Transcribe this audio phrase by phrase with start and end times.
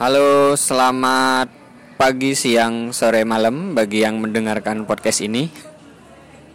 [0.00, 1.52] Halo, selamat
[2.00, 5.52] pagi, siang, sore, malam bagi yang mendengarkan podcast ini.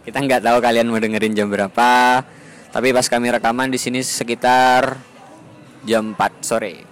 [0.02, 2.26] Kita nggak tahu kalian mau dengerin jam berapa,
[2.74, 4.98] tapi pas kami rekaman di sini sekitar
[5.86, 6.82] jam 4 sore.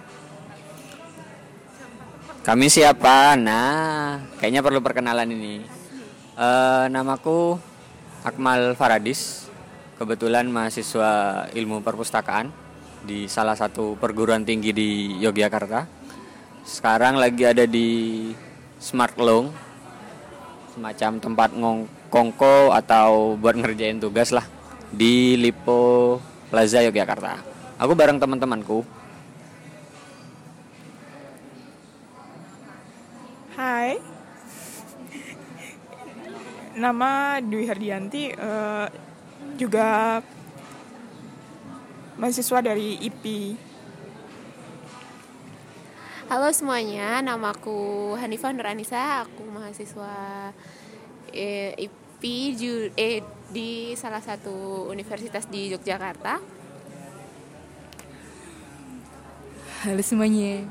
[2.47, 3.35] Kami siapa?
[3.35, 5.59] Nah, kayaknya perlu perkenalan ini.
[6.39, 7.59] Eh, namaku
[8.23, 9.51] Akmal Faradis.
[9.99, 12.47] Kebetulan mahasiswa ilmu perpustakaan
[13.03, 16.04] di salah satu perguruan tinggi di Yogyakarta.
[16.65, 18.33] Sekarang lagi ada di
[18.81, 19.53] Smart Long,
[20.73, 24.49] semacam tempat ngongkongko atau buat ngerjain tugas lah
[24.89, 26.17] di Lipo
[26.49, 27.37] Plaza Yogyakarta.
[27.77, 28.81] Aku bareng teman-temanku.
[33.53, 34.01] Hai,
[36.73, 38.87] nama Dwi Hardianti, eh,
[39.53, 40.17] juga
[42.17, 43.64] mahasiswa dari IPI.
[46.25, 50.13] Halo semuanya, namaku Hanifah Nuranisa, aku mahasiswa
[51.29, 52.21] eh, IP
[52.57, 53.21] ju- eh,
[53.53, 56.41] di salah satu universitas di Yogyakarta.
[59.85, 60.65] Halo semuanya.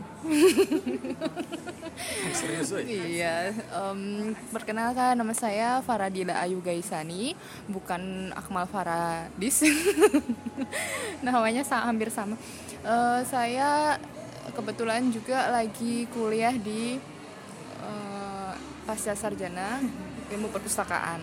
[2.83, 7.39] Iya, em, perkenalkan nama saya Faradila Ayu Gaisani,
[7.71, 9.63] bukan Akmal Faradis.
[11.23, 12.35] Namanya hampir sama.
[12.83, 14.03] Eh, saya
[14.53, 17.01] kebetulan juga lagi kuliah di
[17.81, 18.53] eh,
[18.85, 19.81] pasca sarjana
[20.29, 21.21] ilmu perpustakaan.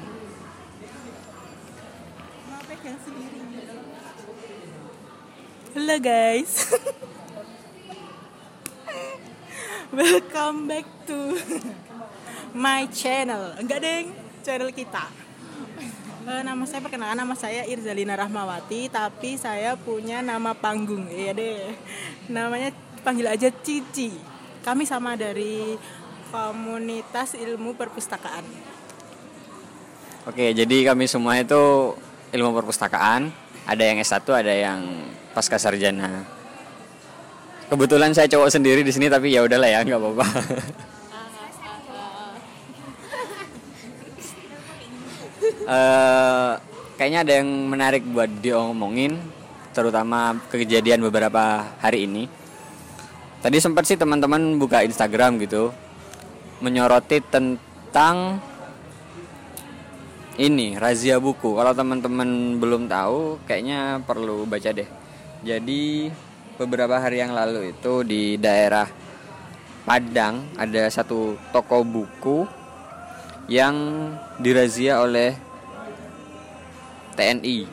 [5.72, 6.67] Halo guys,
[9.94, 11.38] welcome back to
[12.52, 13.56] my channel.
[13.56, 14.08] Enggak deng,
[14.44, 15.08] channel kita.
[16.22, 21.07] Eh, nama saya perkenalkan nama saya Irzalina Rahmawati, tapi saya punya nama panggung.
[21.07, 21.74] Iya deh,
[22.28, 24.13] namanya panggil aja Cici.
[24.62, 25.75] Kami sama dari
[26.29, 28.45] komunitas ilmu perpustakaan.
[30.29, 31.97] Oke, jadi kami semua itu
[32.31, 33.34] ilmu perpustakaan.
[33.66, 34.79] Ada yang S1, ada yang
[35.34, 36.25] pasca sarjana.
[37.69, 40.28] Kebetulan saya cowok sendiri di sini tapi ya udahlah ya, nggak apa-apa.
[45.72, 46.51] Eh,
[47.00, 49.16] kayaknya ada yang menarik buat diomongin,
[49.72, 52.28] terutama kejadian beberapa hari ini.
[53.41, 55.74] Tadi sempat sih teman-teman buka Instagram gitu,
[56.62, 58.38] menyoroti tentang
[60.38, 61.57] ini razia buku.
[61.57, 64.85] Kalau teman-teman belum tahu, kayaknya perlu baca deh.
[65.41, 66.13] Jadi
[66.62, 68.85] beberapa hari yang lalu itu di daerah
[69.81, 72.46] Padang ada satu toko buku
[73.50, 73.74] yang
[74.38, 75.34] dirazia oleh
[77.18, 77.66] TNI.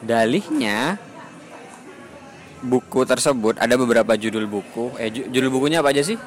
[0.00, 0.96] Dalihnya
[2.66, 4.98] buku tersebut ada beberapa judul buku.
[4.98, 6.18] Eh ju- judul bukunya apa aja sih?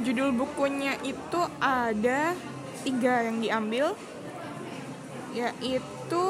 [0.00, 2.34] Judul bukunya itu ada
[2.82, 3.94] tiga yang diambil,
[5.36, 6.26] yaitu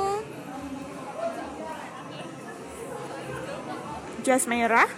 [4.25, 4.89] Jas Merah,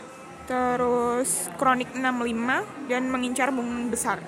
[0.47, 4.19] terus Kronik 65, dan Mengincar Bunga Besar.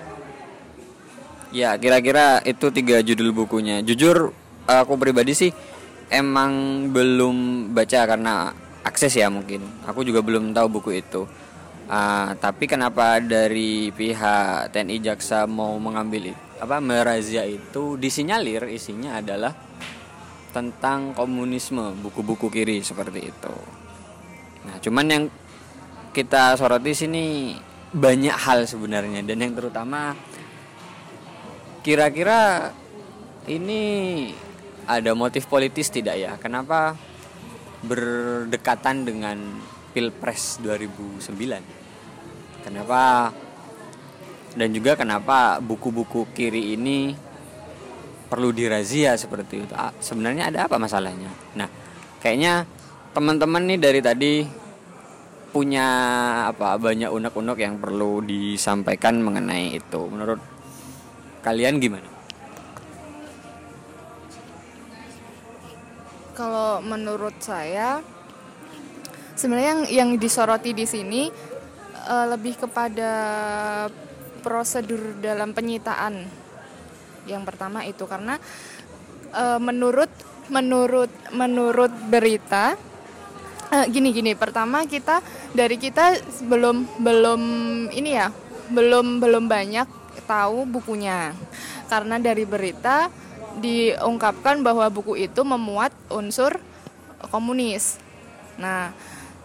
[1.49, 3.81] Ya, kira-kira itu tiga judul bukunya.
[3.81, 4.35] Jujur,
[4.69, 5.51] aku pribadi sih
[6.09, 8.53] emang belum baca karena
[8.99, 9.63] akses ya mungkin.
[9.87, 11.23] Aku juga belum tahu buku itu.
[11.87, 19.55] Ah, tapi kenapa dari pihak TNI Jaksa mau mengambil apa merazia itu disinyalir isinya adalah
[20.51, 23.55] tentang komunisme, buku-buku kiri seperti itu.
[24.67, 25.23] Nah, cuman yang
[26.11, 27.55] kita soroti sini
[27.95, 30.11] banyak hal sebenarnya dan yang terutama
[31.79, 32.75] Kira-kira
[33.47, 33.81] ini
[34.83, 36.35] ada motif politis tidak ya?
[36.35, 36.99] Kenapa
[37.83, 39.37] berdekatan dengan
[39.95, 41.25] Pilpres 2009?
[42.65, 43.31] Kenapa
[44.57, 47.15] dan juga kenapa buku-buku kiri ini
[48.27, 49.73] perlu dirazia seperti itu?
[49.73, 51.31] Ah, Sebenarnya ada apa masalahnya?
[51.55, 51.69] Nah,
[52.21, 52.67] kayaknya
[53.15, 54.33] teman-teman nih dari tadi
[55.49, 55.87] punya
[56.45, 60.01] apa banyak unek-unek yang perlu disampaikan mengenai itu.
[60.05, 60.37] Menurut
[61.41, 62.18] kalian gimana?
[66.39, 67.99] Kalau menurut saya
[69.35, 71.27] sebenarnya yang yang disoroti di sini
[72.07, 73.11] eh, lebih kepada
[74.39, 76.23] prosedur dalam penyitaan.
[77.27, 78.39] Yang pertama itu karena
[79.35, 80.07] eh, menurut
[80.47, 82.79] menurut menurut berita
[83.75, 85.19] eh, gini gini pertama kita
[85.51, 87.41] dari kita belum belum
[87.91, 88.31] ini ya
[88.71, 89.87] belum belum banyak
[90.23, 91.35] tahu bukunya
[91.91, 93.09] karena dari berita
[93.57, 96.61] diungkapkan bahwa buku itu memuat unsur
[97.33, 97.97] komunis.
[98.61, 98.93] Nah,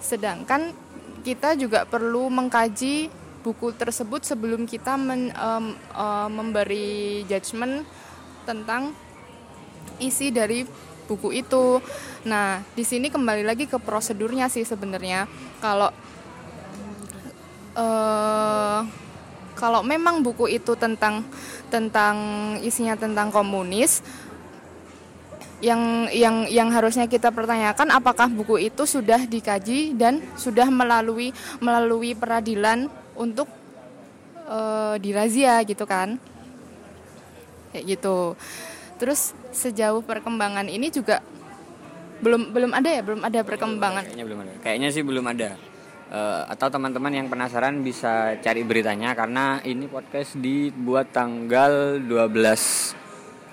[0.05, 0.77] sedangkan
[1.25, 3.09] kita juga perlu mengkaji
[3.41, 7.85] buku tersebut sebelum kita men, em, em, memberi judgement
[8.45, 8.93] tentang
[10.01, 10.69] isi dari
[11.09, 11.81] buku itu.
[12.25, 15.29] Nah, di sini kembali lagi ke prosedurnya sih sebenarnya.
[15.61, 15.93] Kalau
[17.75, 19.04] eh
[19.65, 21.25] kalau memang buku itu tentang
[21.73, 22.17] tentang
[22.61, 24.05] isinya tentang komunis,
[25.65, 31.33] yang yang yang harusnya kita pertanyakan apakah buku itu sudah dikaji dan sudah melalui
[31.65, 33.49] melalui peradilan untuk
[34.45, 36.21] eh, dirazia gitu kan
[37.73, 38.37] kayak gitu
[39.01, 41.25] terus sejauh perkembangan ini juga
[42.21, 44.53] belum belum ada ya belum ada perkembangan Kayaknya belum ada.
[44.61, 45.51] Kayaknya sih belum ada.
[46.05, 52.93] Eh, atau teman-teman yang penasaran bisa cari beritanya karena ini podcast dibuat tanggal 12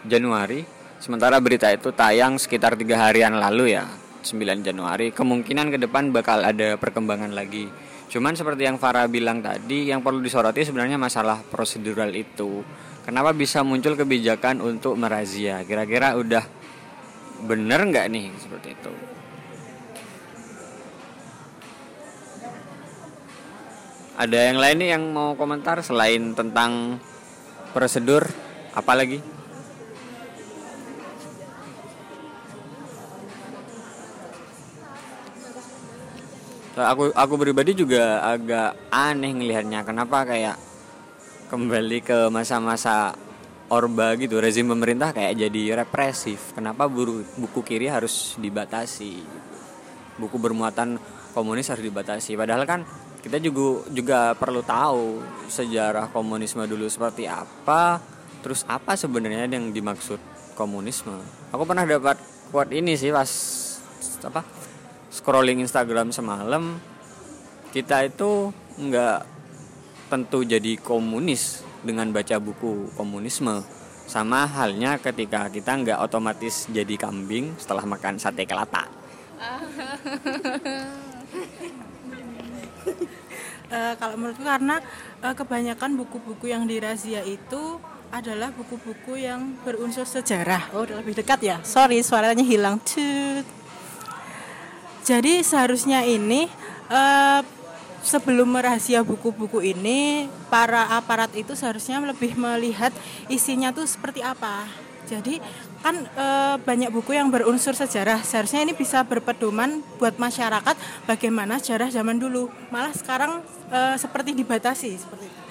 [0.03, 0.59] Januari.
[0.99, 3.87] Sementara berita itu tayang sekitar tiga harian lalu ya,
[4.21, 5.15] 9 Januari.
[5.15, 7.71] Kemungkinan ke depan bakal ada perkembangan lagi.
[8.11, 12.59] Cuman seperti yang Farah bilang tadi, yang perlu disoroti sebenarnya masalah prosedural itu.
[13.07, 15.63] Kenapa bisa muncul kebijakan untuk merazia?
[15.63, 16.43] Kira-kira udah
[17.47, 19.20] bener nggak nih seperti itu?
[24.21, 27.01] Ada yang lain nih yang mau komentar selain tentang
[27.73, 28.21] prosedur
[28.77, 29.17] apa lagi?
[36.77, 40.53] Aku aku pribadi juga agak aneh ngelihatnya kenapa kayak
[41.49, 43.17] kembali ke masa-masa
[43.73, 46.53] orba gitu rezim pemerintah kayak jadi represif.
[46.53, 49.17] Kenapa buru, buku kiri harus dibatasi?
[50.21, 51.01] Buku bermuatan
[51.33, 52.37] komunis harus dibatasi.
[52.37, 52.85] Padahal kan
[53.21, 58.01] kita juga juga perlu tahu sejarah komunisme dulu seperti apa,
[58.41, 60.17] terus apa sebenarnya yang dimaksud
[60.57, 61.13] komunisme.
[61.53, 62.17] Aku pernah dapat
[62.49, 63.29] quote ini sih pas
[64.25, 64.41] apa
[65.13, 66.81] scrolling Instagram semalam.
[67.71, 68.51] Kita itu
[68.81, 69.19] nggak
[70.11, 73.61] tentu jadi komunis dengan baca buku komunisme.
[74.09, 78.91] Sama halnya ketika kita nggak otomatis jadi kambing setelah makan sate kelata
[83.71, 84.83] Eh, kalau menurutku karena
[85.23, 87.79] eh, kebanyakan buku-buku yang dirazia itu
[88.11, 90.67] adalah buku-buku yang berunsur sejarah.
[90.75, 91.57] Oh, udah lebih dekat ya.
[91.63, 92.83] Sorry, suaranya hilang.
[92.83, 93.47] Tut.
[95.07, 96.51] Jadi seharusnya ini
[96.91, 97.41] eh,
[98.03, 102.91] sebelum merahasia buku-buku ini, para aparat itu seharusnya lebih melihat
[103.31, 104.67] isinya tuh seperti apa.
[105.07, 105.39] Jadi
[105.81, 108.21] kan eh, banyak buku yang berunsur sejarah.
[108.21, 110.77] Seharusnya ini bisa berpedoman buat masyarakat
[111.09, 112.53] bagaimana sejarah zaman dulu.
[112.69, 113.41] Malah sekarang
[113.73, 115.41] eh, seperti dibatasi seperti itu.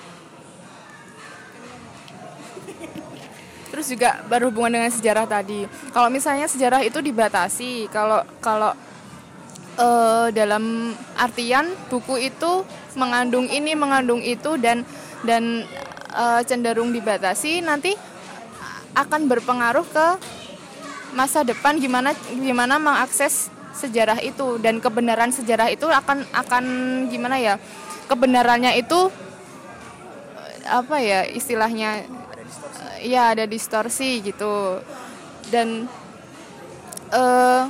[3.71, 5.67] Terus juga berhubungan dengan sejarah tadi.
[5.95, 8.75] Kalau misalnya sejarah itu dibatasi, kalau kalau
[9.79, 14.87] eh, dalam artian buku itu mengandung ini, mengandung itu dan
[15.27, 15.67] dan
[16.15, 17.95] eh, cenderung dibatasi, nanti
[18.95, 20.07] akan berpengaruh ke
[21.15, 24.59] masa depan gimana gimana mengakses sejarah itu.
[24.59, 26.65] Dan kebenaran sejarah itu akan akan
[27.11, 27.55] gimana ya
[28.11, 29.11] kebenarannya itu
[30.39, 32.07] eh, apa ya istilahnya
[33.03, 34.83] ya ada distorsi gitu.
[35.51, 35.91] Dan
[37.11, 37.65] eh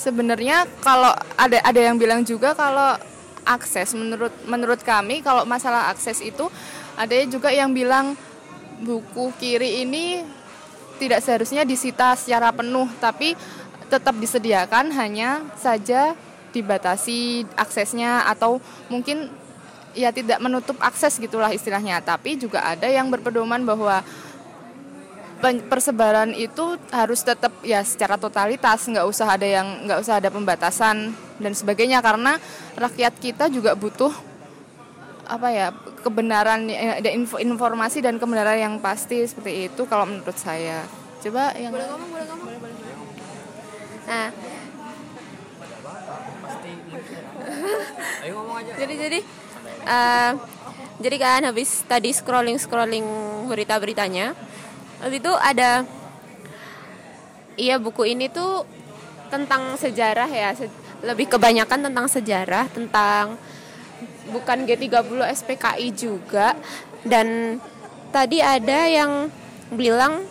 [0.00, 2.96] sebenarnya kalau ada ada yang bilang juga kalau
[3.44, 6.48] akses menurut menurut kami kalau masalah akses itu
[6.96, 8.16] ada juga yang bilang
[8.80, 10.24] buku kiri ini
[10.96, 13.36] tidak seharusnya disita secara penuh tapi
[13.90, 16.14] tetap disediakan hanya saja
[16.50, 18.58] dibatasi aksesnya atau
[18.90, 19.30] mungkin
[19.94, 21.98] ya tidak menutup akses gitulah istilahnya.
[22.02, 24.02] Tapi juga ada yang berpedoman bahwa
[25.40, 31.10] persebaran itu harus tetap ya secara totalitas nggak usah ada yang nggak usah ada pembatasan
[31.42, 31.98] dan sebagainya.
[32.04, 32.38] Karena
[32.78, 34.12] rakyat kita juga butuh
[35.30, 35.70] apa ya
[36.02, 40.82] kebenaran ya, ada info- informasi dan kebenaran yang pasti seperti itu kalau menurut saya.
[41.22, 42.50] Coba yang boleh ngomong boleh ngomong.
[44.10, 44.28] Nah.
[48.74, 49.18] Jadi jadi
[49.86, 50.32] eh,
[51.00, 53.06] jadi kan habis tadi scrolling scrolling
[53.48, 54.36] berita beritanya
[55.00, 55.88] habis itu ada
[57.56, 58.68] iya buku ini tuh
[59.32, 63.40] tentang sejarah ya se- lebih kebanyakan tentang sejarah tentang
[64.30, 66.54] bukan G30 SPKI juga.
[67.02, 67.58] Dan
[68.14, 69.28] tadi ada yang
[69.74, 70.24] bilang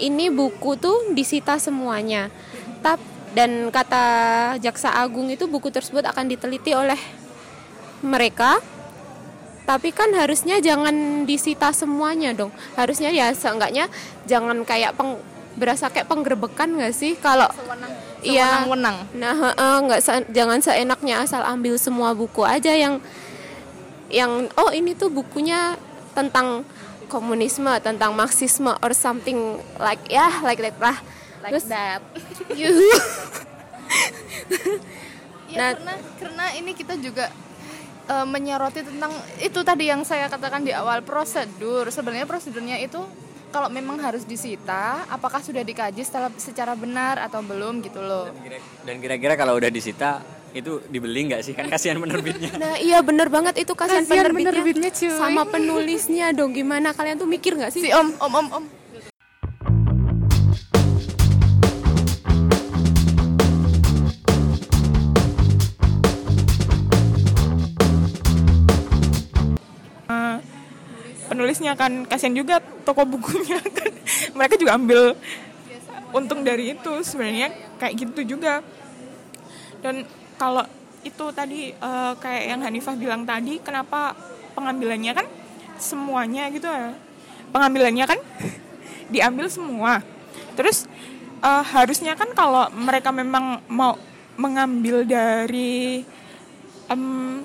[0.00, 2.28] ini buku tuh disita semuanya.
[2.84, 3.00] Tap
[3.32, 4.04] dan kata
[4.60, 6.98] jaksa agung itu buku tersebut akan diteliti oleh
[8.04, 8.60] mereka.
[9.62, 12.50] Tapi kan harusnya jangan disita semuanya dong.
[12.74, 13.86] Harusnya ya seenggaknya
[14.26, 15.22] jangan kayak peng,
[15.54, 17.14] berasa kayak penggerbekan nggak sih?
[17.14, 17.46] Kalau
[18.22, 18.62] Iya.
[18.64, 18.96] Sewenang-wenang.
[19.18, 20.00] Nah, heeh, nggak
[20.30, 23.02] jangan seenaknya asal ambil semua buku aja yang
[24.12, 25.74] yang oh ini tuh bukunya
[26.14, 26.62] tentang
[27.10, 30.96] komunisme, tentang marxisme or something like ya like that lah.
[31.42, 32.00] Like Terus that.
[35.52, 37.28] Ya, Nah- karena karena ini kita juga
[38.08, 41.84] eh, menyoroti tentang itu tadi yang saya katakan di awal prosedur.
[41.92, 43.04] Sebenarnya prosedurnya itu
[43.52, 48.32] kalau memang harus disita, apakah sudah dikaji secara, secara benar atau belum gitu loh.
[48.82, 50.24] Dan kira-kira kalau udah disita
[50.56, 51.52] itu dibeli nggak sih?
[51.52, 52.50] Kan kasihan penerbitnya.
[52.62, 55.12] Nah, iya bener banget itu kasihan Kasihan penerbitnya, penerbitnya, cuy.
[55.12, 56.56] sama penulisnya dong.
[56.56, 57.84] Gimana kalian tuh mikir nggak sih?
[57.84, 58.64] Si Om, Om, Om, Om.
[71.42, 72.06] Penulisnya kan.
[72.06, 73.90] Kasihan juga toko bukunya kan.
[74.38, 75.18] Mereka juga ambil
[76.14, 77.50] untung dari itu sebenarnya.
[77.82, 78.62] Kayak gitu juga.
[79.82, 80.06] Dan
[80.38, 80.62] kalau
[81.02, 84.14] itu tadi eh, kayak yang Hanifah bilang tadi kenapa
[84.54, 85.26] pengambilannya kan
[85.82, 86.94] semuanya gitu ya.
[87.50, 88.22] Pengambilannya kan
[89.14, 89.98] diambil semua.
[90.54, 90.86] Terus
[91.42, 93.98] eh, harusnya kan kalau mereka memang mau
[94.38, 96.06] mengambil dari
[96.86, 97.42] em,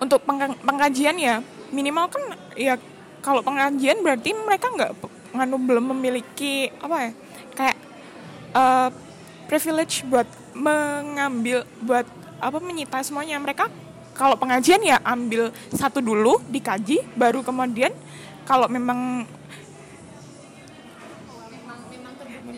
[0.00, 2.22] untuk pengka- pengkajian ya minimal kan
[2.58, 2.76] ya
[3.20, 4.92] kalau pengajian berarti mereka nggak
[5.30, 7.10] nganu belum memiliki apa ya
[7.54, 7.76] kayak
[8.54, 8.88] eh,
[9.50, 12.06] privilege buat mengambil buat
[12.40, 13.36] apa menyita semuanya.
[13.42, 13.66] Mereka
[14.14, 17.90] kalau pengajian ya ambil satu dulu dikaji baru kemudian
[18.46, 19.26] kalau memang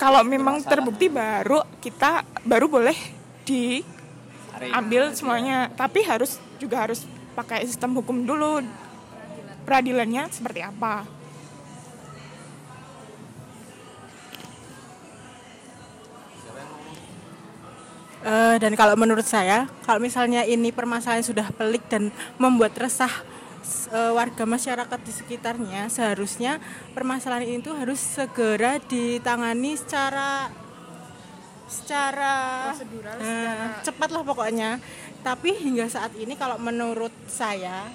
[0.01, 2.97] kalau memang terbukti baru kita baru boleh
[3.45, 5.73] diambil semuanya.
[5.73, 8.61] Tapi harus juga harus pakai sistem hukum dulu
[9.65, 11.23] peradilannya seperti apa
[18.23, 23.11] Eh, dan kalau menurut saya, kalau misalnya ini permasalahan sudah pelik dan membuat resah
[23.91, 26.63] eh, warga masyarakat di sekitarnya, seharusnya
[26.95, 30.55] permasalahan ini tuh harus segera ditangani secara
[31.67, 32.35] secara
[33.19, 34.79] eh, cepat lah pokoknya.
[35.27, 37.91] Tapi hingga saat ini kalau menurut saya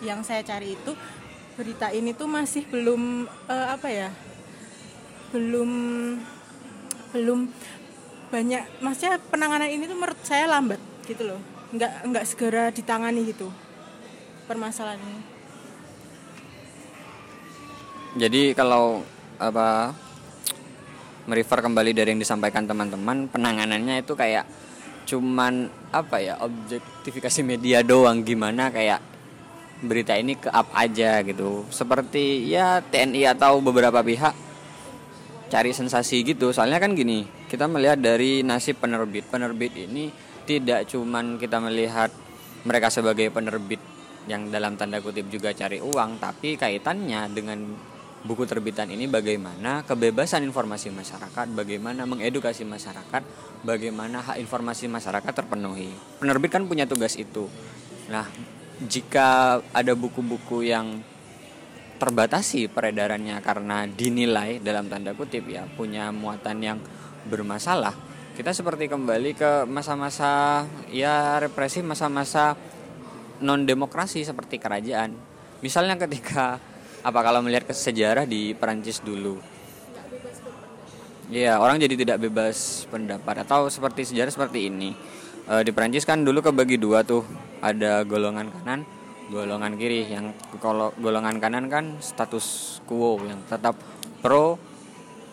[0.00, 0.92] yang saya cari itu
[1.56, 4.08] berita ini tuh masih belum eh, apa ya?
[5.30, 5.70] Belum
[7.10, 7.50] belum
[8.30, 11.42] banyak maksudnya penanganan ini tuh menurut saya lambat gitu loh
[11.74, 13.50] nggak nggak segera ditangani gitu
[14.46, 15.22] permasalahan ini
[18.10, 19.06] Jadi kalau
[19.38, 19.94] apa
[21.30, 24.50] merefer kembali dari yang disampaikan teman-teman, penanganannya itu kayak
[25.06, 28.98] cuman apa ya objektifikasi media doang gimana kayak
[29.80, 31.64] berita ini ke up aja gitu.
[31.72, 34.34] Seperti ya TNI atau beberapa pihak
[35.50, 36.54] cari sensasi gitu.
[36.54, 39.26] Soalnya kan gini, kita melihat dari nasib penerbit.
[39.26, 40.08] Penerbit ini
[40.46, 42.08] tidak cuman kita melihat
[42.64, 43.82] mereka sebagai penerbit
[44.28, 47.58] yang dalam tanda kutip juga cari uang, tapi kaitannya dengan
[48.20, 53.22] buku terbitan ini bagaimana kebebasan informasi masyarakat, bagaimana mengedukasi masyarakat,
[53.64, 55.88] bagaimana hak informasi masyarakat terpenuhi.
[56.20, 57.48] Penerbit kan punya tugas itu.
[58.12, 58.28] Nah,
[58.84, 61.04] jika ada buku-buku yang
[62.00, 66.78] terbatasi peredarannya karena dinilai dalam tanda kutip ya punya muatan yang
[67.28, 67.92] bermasalah
[68.40, 72.56] kita seperti kembali ke masa-masa ya represi masa-masa
[73.44, 75.12] non demokrasi seperti kerajaan.
[75.60, 76.56] Misalnya ketika
[77.04, 79.36] apa kalau melihat ke sejarah di Perancis dulu?
[81.28, 84.96] Iya, orang jadi tidak bebas pendapat atau seperti sejarah seperti ini.
[85.44, 87.22] E, di Perancis kan dulu kebagi dua tuh,
[87.60, 88.88] ada golongan kanan,
[89.28, 90.08] golongan kiri.
[90.08, 93.76] Yang kalau golongan kanan kan status quo yang tetap
[94.20, 94.56] pro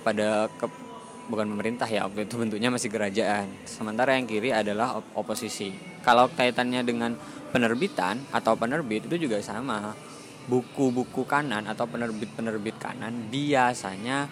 [0.04, 0.68] pada ke,
[1.28, 3.48] bukan pemerintah ya waktu itu bentuknya masih kerajaan.
[3.68, 5.72] Sementara yang kiri adalah op- oposisi.
[6.04, 7.16] Kalau kaitannya dengan
[7.52, 9.92] penerbitan atau penerbit itu juga sama.
[10.48, 14.32] Buku-buku kanan atau penerbit-penerbit kanan biasanya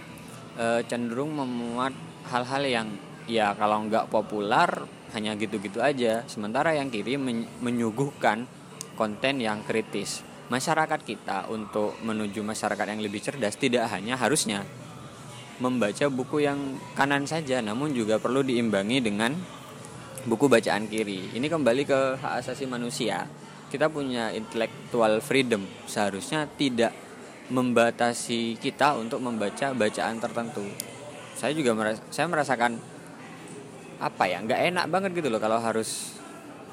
[0.55, 1.91] eh, cenderung memuat
[2.31, 2.87] hal-hal yang
[3.27, 4.69] ya kalau nggak populer
[5.15, 6.27] hanya gitu-gitu aja.
[6.27, 8.45] Sementara yang kiri men- menyuguhkan
[8.99, 10.21] konten yang kritis.
[10.51, 14.61] Masyarakat kita untuk menuju masyarakat yang lebih cerdas tidak hanya harusnya
[15.57, 19.31] membaca buku yang kanan saja, namun juga perlu diimbangi dengan
[20.27, 21.31] buku bacaan kiri.
[21.33, 23.23] Ini kembali ke hak asasi manusia.
[23.71, 26.93] Kita punya intellectual freedom, seharusnya tidak
[27.49, 30.65] membatasi kita untuk membaca bacaan tertentu.
[31.37, 32.79] Saya juga meras saya merasakan
[33.99, 36.19] apa ya, nggak enak banget gitu loh kalau harus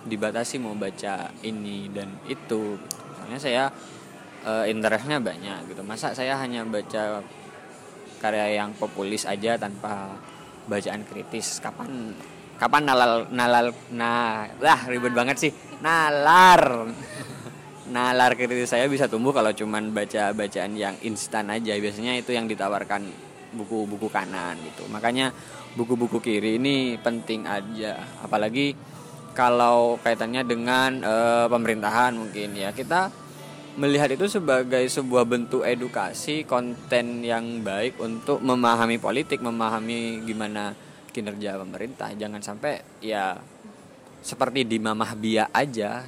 [0.06, 2.78] dibatasi mau baca ini dan itu.
[3.18, 3.64] Soalnya saya
[4.46, 5.82] eh, interestnya banyak gitu.
[5.86, 7.22] Masa saya hanya baca
[8.22, 10.14] karya yang populis aja tanpa
[10.70, 12.14] bacaan kritis kapan
[12.54, 15.50] kapan nalal nalal nah lah ribet banget sih
[15.82, 16.86] nalar
[17.90, 22.46] nalar kritis saya bisa tumbuh kalau cuman baca bacaan yang instan aja biasanya itu yang
[22.46, 23.10] ditawarkan
[23.52, 24.88] buku-buku kanan gitu.
[24.88, 25.32] Makanya
[25.76, 28.00] buku-buku kiri ini penting aja.
[28.24, 28.74] Apalagi
[29.32, 32.72] kalau kaitannya dengan uh, pemerintahan mungkin ya.
[32.72, 33.08] Kita
[33.80, 40.76] melihat itu sebagai sebuah bentuk edukasi konten yang baik untuk memahami politik memahami gimana
[41.12, 42.12] kinerja pemerintah.
[42.12, 43.36] Jangan sampai ya
[44.22, 46.04] seperti di mamah bia aja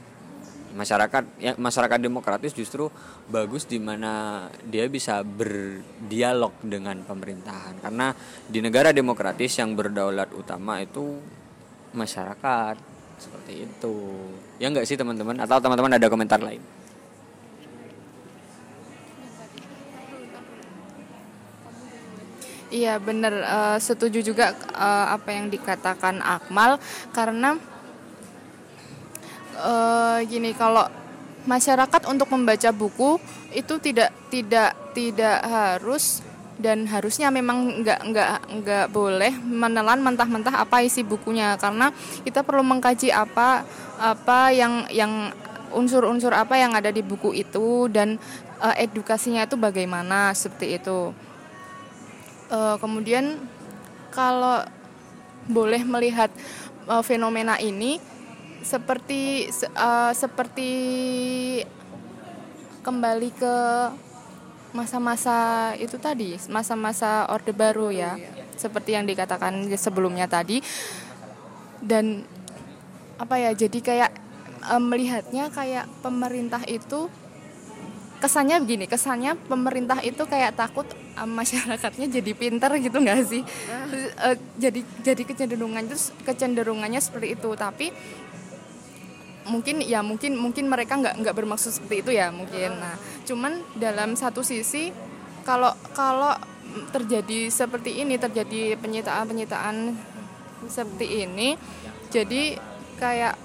[0.75, 2.91] masyarakat ya masyarakat demokratis justru
[3.31, 7.79] bagus di mana dia bisa berdialog dengan pemerintahan.
[7.81, 8.11] Karena
[8.45, 11.23] di negara demokratis yang berdaulat utama itu
[11.95, 12.77] masyarakat
[13.17, 13.97] seperti itu.
[14.59, 15.39] Ya enggak sih teman-teman?
[15.39, 16.61] Atau teman-teman ada komentar lain?
[22.75, 26.83] Iya benar uh, setuju juga uh, apa yang dikatakan Akmal.
[27.15, 27.55] Karena
[29.59, 30.87] uh, gini kalau
[31.45, 33.21] masyarakat untuk membaca buku
[33.53, 38.31] itu tidak tidak tidak harus dan harusnya memang nggak nggak
[38.63, 41.91] nggak boleh menelan mentah-mentah apa isi bukunya karena
[42.23, 43.67] kita perlu mengkaji apa
[43.99, 45.35] apa yang yang
[45.75, 48.17] unsur-unsur apa yang ada di buku itu dan
[48.63, 51.11] uh, edukasinya itu bagaimana seperti itu.
[52.49, 53.43] Uh, kemudian
[54.15, 54.63] kalau
[55.51, 56.31] boleh melihat
[56.87, 57.99] uh, fenomena ini
[58.65, 60.71] seperti uh, seperti
[62.81, 63.57] kembali ke
[64.75, 68.19] masa-masa itu tadi masa-masa orde baru ya.
[68.59, 70.65] Seperti yang dikatakan sebelumnya tadi.
[71.85, 72.25] Dan
[73.21, 74.11] apa ya jadi kayak
[74.73, 77.07] uh, melihatnya kayak pemerintah itu
[78.25, 80.89] kesannya begini kesannya pemerintah itu kayak takut
[81.21, 83.43] um, masyarakatnya jadi pinter gitu nggak sih?
[84.17, 87.53] Uh, jadi jadi kecenderungan itu kecenderungannya seperti itu.
[87.53, 87.93] Tapi
[89.49, 92.81] mungkin ya mungkin mungkin mereka nggak nggak bermaksud seperti itu ya mungkin.
[92.81, 92.97] Nah
[93.29, 94.93] cuman dalam satu sisi
[95.45, 96.33] kalau kalau
[96.91, 99.77] terjadi seperti ini terjadi penyitaan penyitaan
[100.67, 101.55] seperti ini
[102.09, 102.57] jadi
[102.99, 103.37] kayak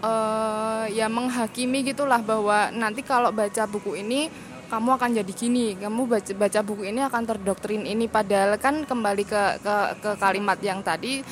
[0.00, 4.28] uh, ya menghakimi gitulah bahwa nanti kalau baca buku ini
[4.66, 8.10] kamu akan jadi gini, kamu baca, baca buku ini akan terdoktrin ini.
[8.10, 11.22] Padahal kan kembali ke, ke ke kalimat yang tadi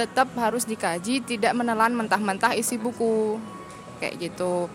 [0.00, 3.36] tetap harus dikaji, tidak menelan mentah-mentah isi buku.
[4.00, 4.72] Kayak gitu.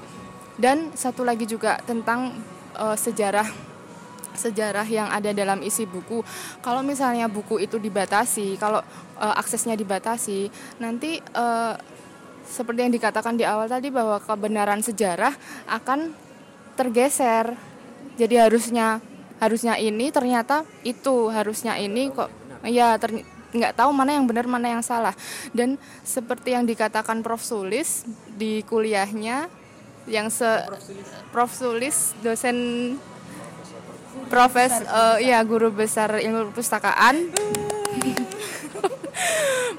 [0.61, 2.37] Dan satu lagi juga tentang
[2.77, 3.49] uh, sejarah
[4.35, 6.21] sejarah yang ada dalam isi buku.
[6.59, 8.83] Kalau misalnya buku itu dibatasi, kalau
[9.17, 11.73] uh, aksesnya dibatasi, nanti uh,
[12.45, 15.33] seperti yang dikatakan di awal tadi bahwa kebenaran sejarah
[15.65, 16.13] akan
[16.77, 17.55] tergeser.
[18.15, 19.01] Jadi harusnya
[19.39, 22.31] harusnya ini ternyata itu harusnya ini kok
[22.63, 22.95] ya
[23.53, 25.13] nggak tahu mana yang benar mana yang salah.
[25.51, 27.43] Dan seperti yang dikatakan Prof.
[27.45, 29.45] Sulis di kuliahnya
[30.09, 30.65] yang se
[31.29, 31.53] Prof.
[31.53, 32.57] Sulis dosen
[34.25, 37.15] profes uh, ya guru besar ilmu perpustakaan.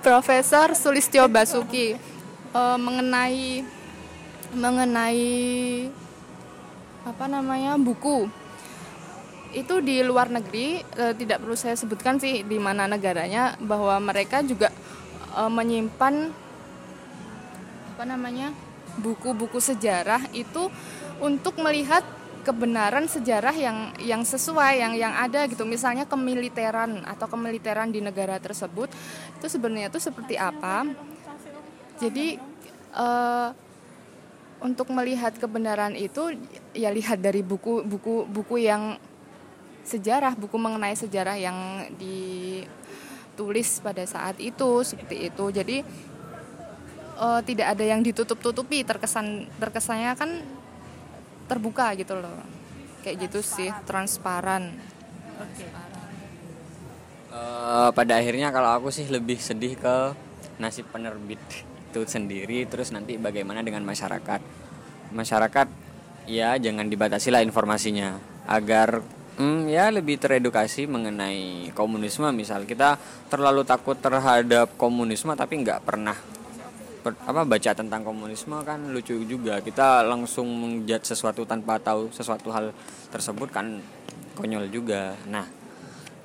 [0.07, 1.99] Profesor Sulistyo Basuki.
[2.57, 3.61] Uh, mengenai
[4.57, 5.29] mengenai
[7.05, 8.25] apa namanya buku
[9.55, 14.43] itu di luar negeri uh, tidak perlu saya sebutkan sih di mana negaranya bahwa mereka
[14.43, 14.73] juga
[15.37, 16.33] uh, menyimpan
[17.97, 18.53] apa namanya
[19.01, 20.69] buku-buku sejarah itu
[21.21, 22.05] untuk melihat
[22.47, 25.67] kebenaran sejarah yang yang sesuai yang yang ada gitu.
[25.67, 28.87] Misalnya kemiliteran atau kemiliteran di negara tersebut
[29.35, 30.87] itu sebenarnya itu seperti apa?
[31.99, 32.39] Jadi
[32.95, 33.51] uh,
[34.63, 36.39] untuk melihat kebenaran itu
[36.73, 38.97] ya lihat dari buku buku buku yang
[39.87, 45.87] sejarah buku mengenai sejarah yang ditulis pada saat itu seperti itu jadi
[47.17, 50.31] uh, tidak ada yang ditutup-tutupi terkesan terkesannya kan
[51.47, 52.35] terbuka gitu loh
[53.07, 54.75] kayak gitu sih transparan.
[55.39, 55.71] Okay.
[57.31, 59.97] Uh, pada akhirnya kalau aku sih lebih sedih ke
[60.59, 61.39] nasib penerbit
[61.93, 64.41] itu sendiri terus nanti bagaimana dengan masyarakat
[65.13, 65.69] masyarakat
[66.27, 68.17] ya jangan dibatasi lah informasinya
[68.49, 69.05] agar
[69.39, 72.29] hmm, ya lebih teredukasi mengenai komunisme.
[72.33, 76.17] Misal kita terlalu takut terhadap komunisme tapi nggak pernah
[77.05, 79.61] ber, apa baca tentang komunisme kan lucu juga.
[79.61, 82.73] Kita langsung menjat sesuatu tanpa tahu sesuatu hal
[83.13, 83.79] tersebut kan
[84.35, 85.15] konyol juga.
[85.29, 85.47] Nah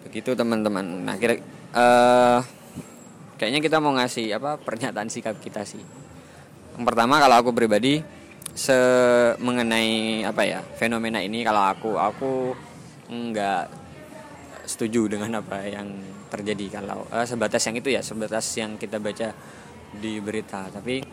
[0.08, 1.06] begitu teman-teman.
[1.06, 1.38] Nah kira
[1.78, 2.40] uh,
[3.38, 5.84] kayaknya kita mau ngasih apa pernyataan sikap kita sih.
[6.76, 8.02] Yang pertama kalau aku pribadi
[8.52, 8.76] se
[9.40, 12.32] mengenai apa ya fenomena ini kalau aku aku
[13.12, 13.64] nggak
[14.64, 15.92] setuju dengan apa yang
[16.32, 19.36] terjadi kalau uh, sebatas yang itu ya sebatas yang kita baca
[20.00, 20.72] di berita.
[20.72, 21.04] Tapi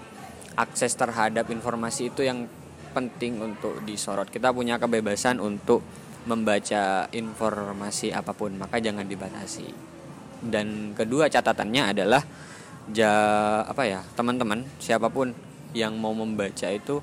[0.54, 2.46] akses terhadap informasi itu yang
[2.94, 4.30] penting untuk disorot.
[4.30, 5.82] Kita punya kebebasan untuk
[6.30, 9.66] membaca informasi apa pun maka jangan dibatasi.
[10.38, 12.22] Dan kedua catatannya adalah
[12.94, 13.12] ja
[13.66, 15.34] apa ya teman-teman siapa pun
[15.76, 17.02] yang mau membaca itu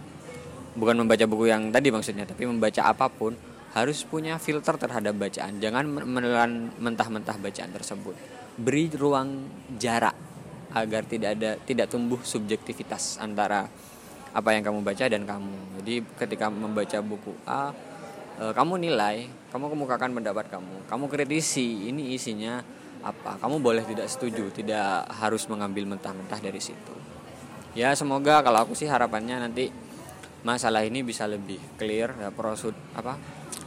[0.73, 3.37] bukan membaca buku yang tadi maksudnya tapi membaca apa pun
[3.75, 5.59] harus punya filter terhadap bacaan.
[5.59, 8.15] Jangan menelan mentah-mentah bacaan tersebut.
[8.55, 10.15] Beri ruang jarak
[10.71, 13.67] agar tidak ada tidak tumbuh subjektivitas antara
[14.31, 15.83] apa yang kamu baca dan kamu.
[15.83, 17.75] Jadi ketika membaca buku A
[18.39, 20.87] e, kamu nilai kamu kemukakan pendapat kamu.
[20.87, 22.63] Kamu kritisi ini isinya
[23.03, 23.35] apa.
[23.43, 26.95] Kamu boleh tidak setuju tidak harus mengambil mentah-mentah dari situ.
[27.75, 29.67] Ya semoga kalau aku sih harapannya nanti
[30.47, 33.17] masalah ini bisa lebih clear ya prosud apa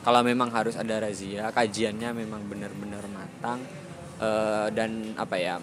[0.08, 3.60] kalau memang harus ada razia kajiannya memang benar-benar matang
[4.16, 4.30] e,
[4.72, 5.60] dan apa ya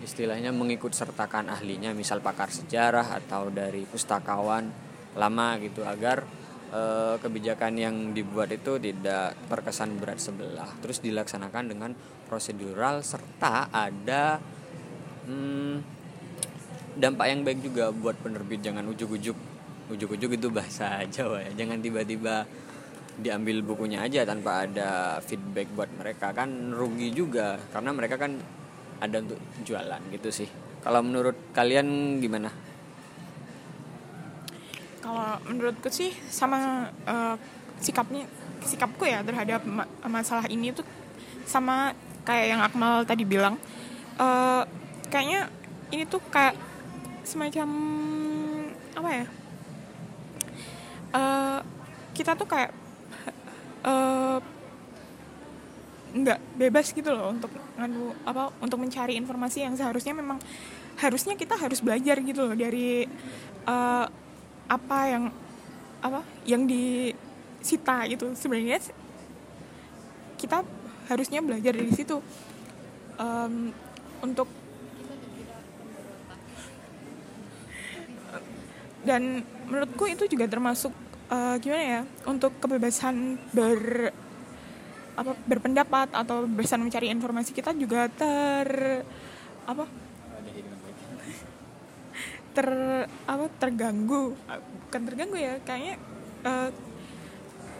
[0.00, 4.64] istilahnya mengikut sertakan ahlinya misal pakar sejarah atau dari pustakawan
[5.12, 6.24] lama gitu agar
[6.72, 6.80] e,
[7.20, 10.72] kebijakan yang dibuat itu tidak terkesan berat sebelah.
[10.80, 11.92] Terus dilaksanakan dengan
[12.24, 14.40] prosedural serta ada
[15.28, 15.74] hmm,
[16.96, 18.64] dampak yang baik juga buat penerbit.
[18.64, 19.36] Jangan ujuk-ujuk
[19.92, 21.52] ujuk-ujuk itu bahasa Jawa ya.
[21.60, 22.48] Jangan tiba-tiba
[23.20, 26.32] diambil bukunya aja tanpa ada feedback buat mereka.
[26.32, 28.38] Kan rugi juga karena mereka kan
[29.02, 30.48] ada untuk jualan gitu sih.
[30.82, 32.50] Kalau menurut kalian gimana?
[35.02, 37.34] Kalau menurutku sih sama uh,
[37.82, 38.26] sikapnya
[38.62, 40.86] sikapku ya terhadap ma masalah ini tuh
[41.42, 41.90] sama
[42.22, 43.58] kayak yang Akmal tadi bilang.
[44.14, 44.62] Uh,
[45.10, 45.50] kayaknya
[45.90, 46.54] ini tuh kayak
[47.26, 47.68] semacam
[48.94, 49.26] apa ya?
[51.12, 51.58] Uh,
[52.14, 52.70] kita tuh kayak
[53.86, 54.38] uh,
[56.12, 57.48] nggak bebas gitu loh untuk
[57.80, 60.36] nganu apa untuk mencari informasi yang seharusnya memang
[61.00, 63.08] harusnya kita harus belajar gitu loh dari
[63.64, 64.06] uh,
[64.68, 65.24] apa yang
[66.02, 68.34] apa yang disita gitu.
[68.36, 68.82] Sebenarnya
[70.36, 70.66] kita
[71.08, 72.18] harusnya belajar dari situ.
[73.16, 73.70] Um,
[74.22, 74.48] untuk
[79.02, 80.94] dan menurutku itu juga termasuk
[81.32, 84.12] uh, gimana ya untuk kebebasan ber
[85.12, 88.68] apa berpendapat atau bisa mencari informasi kita juga ter
[89.64, 89.84] apa?
[92.52, 92.68] Ter
[93.08, 94.36] apa terganggu.
[94.88, 95.96] Bukan terganggu ya kayaknya
[96.44, 96.68] uh,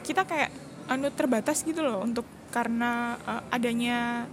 [0.05, 0.53] kita kayak
[0.89, 4.29] anu terbatas gitu loh untuk karena uh, adanya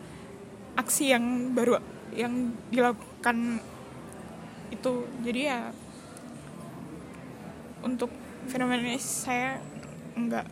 [0.75, 1.79] aksi yang baru
[2.12, 3.63] yang dilakukan
[4.75, 5.08] itu.
[5.23, 5.71] Jadi ya
[7.79, 8.12] untuk
[8.49, 9.62] fenomena ini saya
[10.17, 10.45] enggak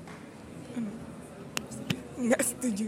[2.17, 2.87] nggak setuju.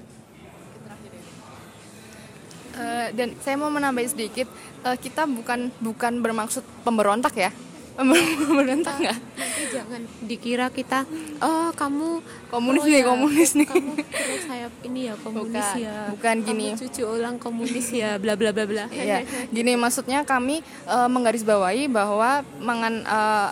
[2.80, 4.48] Uh, dan saya mau menambah sedikit
[4.88, 7.52] uh, kita bukan bukan bermaksud pemberontak ya?
[8.00, 9.18] Pemberontak nggak?
[9.60, 11.04] nanti jangan dikira kita
[11.44, 13.68] oh kamu komunis oh nih ya, komunis nih.
[13.68, 15.98] kamu terus sayap ini ya komunis Bukan, ya.
[16.16, 16.68] bukan gini.
[16.72, 18.86] kamu cucu ulang komunis ya bla bla bla bla.
[18.96, 23.52] Ya gini maksudnya kami uh, menggarisbawahi bahwa mengen, uh,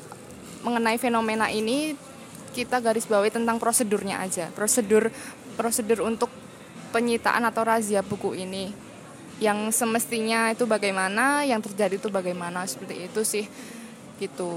[0.61, 1.93] mengenai fenomena ini
[2.57, 4.49] kita garis bawahi tentang prosedurnya aja.
[4.53, 5.13] Prosedur
[5.57, 6.29] prosedur untuk
[6.89, 8.73] penyitaan atau razia buku ini.
[9.37, 13.45] Yang semestinya itu bagaimana yang terjadi itu bagaimana seperti itu sih.
[14.17, 14.51] Gitu.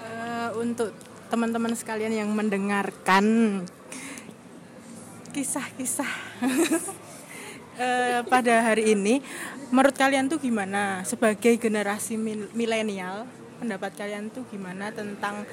[0.00, 0.96] Eh, untuk
[1.28, 3.60] teman-teman sekalian yang mendengarkan
[5.36, 6.08] kisah-kisah
[7.76, 9.20] eh, pada hari ini,
[9.72, 13.28] menurut kalian tuh gimana sebagai generasi mil- milenial?
[13.56, 15.44] Pendapat kalian tuh gimana tentang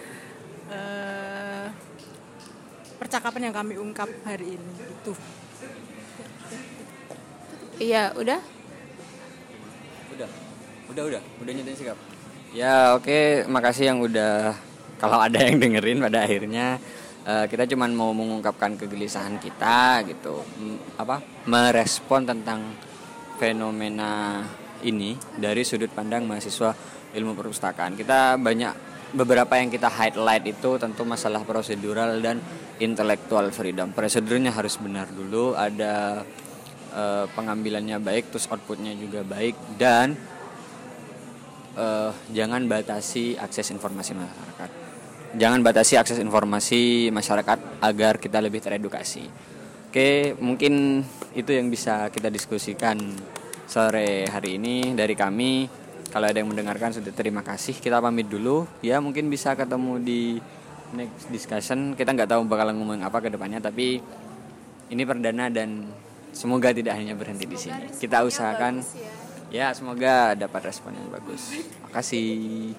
[0.67, 1.67] eh,
[2.99, 4.73] percakapan yang kami ungkap hari ini?
[4.79, 5.13] Itu.
[7.81, 8.39] iya udah
[10.13, 10.29] udah
[10.93, 11.97] udah udah udah nyetain sikap
[12.53, 14.53] ya oke makasih yang udah
[15.01, 16.77] kalau ada yang dengerin pada akhirnya
[17.27, 20.43] eh, kita cuman mau mengungkapkan kegelisahan kita gitu.
[20.99, 21.23] Apa?
[21.47, 22.61] Merespon tentang
[23.39, 24.43] fenomena
[24.83, 26.75] ini dari sudut pandang mahasiswa
[27.15, 27.95] ilmu perpustakaan.
[27.95, 32.41] Kita banyak beberapa yang kita highlight itu tentu masalah prosedural dan
[32.81, 33.93] intellectual freedom.
[33.93, 36.25] Prosedurnya harus benar dulu ada
[36.91, 40.17] eh, pengambilannya baik terus outputnya juga baik dan
[41.77, 44.82] eh, jangan batasi akses informasi masyarakat.
[45.33, 49.25] Jangan batasi akses informasi masyarakat agar kita lebih teredukasi.
[49.89, 51.01] Oke, mungkin
[51.33, 52.97] itu yang bisa kita diskusikan
[53.65, 55.69] sore hari ini dari kami.
[56.13, 57.73] Kalau ada yang mendengarkan sudah terima kasih.
[57.81, 58.69] Kita pamit dulu.
[58.85, 60.37] Ya, mungkin bisa ketemu di
[60.93, 63.97] next discussion kita nggak tahu bakal ngomong apa ke depannya tapi
[64.93, 65.89] ini perdana dan
[66.31, 68.85] semoga tidak hanya berhenti di sini kita usahakan
[69.49, 71.57] ya semoga dapat respon yang bagus
[71.89, 72.77] makasih